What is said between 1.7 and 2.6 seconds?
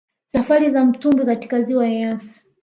Eyasi